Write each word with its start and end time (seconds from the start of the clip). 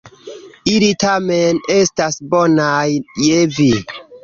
Ili 0.71 0.89
tamen 1.03 1.61
estas 1.77 2.19
bonaj 2.33 2.83
je 3.27 3.47
vi. 3.61 3.71